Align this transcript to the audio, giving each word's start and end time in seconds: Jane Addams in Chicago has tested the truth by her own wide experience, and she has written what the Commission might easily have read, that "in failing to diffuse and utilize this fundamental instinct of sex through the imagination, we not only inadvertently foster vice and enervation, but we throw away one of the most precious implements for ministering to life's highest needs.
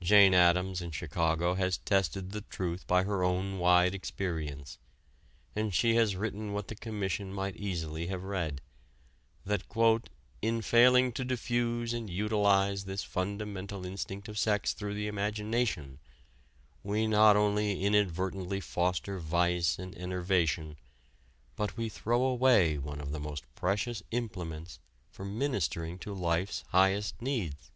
Jane 0.00 0.32
Addams 0.32 0.80
in 0.80 0.92
Chicago 0.92 1.54
has 1.56 1.78
tested 1.78 2.30
the 2.30 2.42
truth 2.42 2.86
by 2.86 3.02
her 3.02 3.24
own 3.24 3.58
wide 3.58 3.96
experience, 3.96 4.78
and 5.56 5.74
she 5.74 5.96
has 5.96 6.14
written 6.14 6.52
what 6.52 6.68
the 6.68 6.76
Commission 6.76 7.32
might 7.32 7.56
easily 7.56 8.06
have 8.06 8.22
read, 8.22 8.60
that 9.44 9.64
"in 10.40 10.62
failing 10.62 11.10
to 11.10 11.24
diffuse 11.24 11.92
and 11.92 12.08
utilize 12.08 12.84
this 12.84 13.02
fundamental 13.02 13.84
instinct 13.84 14.28
of 14.28 14.38
sex 14.38 14.72
through 14.72 14.94
the 14.94 15.08
imagination, 15.08 15.98
we 16.84 17.08
not 17.08 17.34
only 17.34 17.82
inadvertently 17.82 18.60
foster 18.60 19.18
vice 19.18 19.80
and 19.80 19.96
enervation, 19.96 20.76
but 21.56 21.76
we 21.76 21.88
throw 21.88 22.22
away 22.22 22.78
one 22.78 23.00
of 23.00 23.10
the 23.10 23.18
most 23.18 23.52
precious 23.56 24.00
implements 24.12 24.78
for 25.10 25.24
ministering 25.24 25.98
to 25.98 26.14
life's 26.14 26.62
highest 26.68 27.20
needs. 27.20 27.72